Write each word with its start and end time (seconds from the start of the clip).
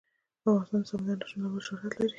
افغانستان 0.41 0.81
د 0.81 0.89
سمندر 0.89 1.17
نه 1.29 1.29
شتون 1.31 1.39
له 1.41 1.45
امله 1.47 1.61
شهرت 1.67 1.93
لري. 1.99 2.09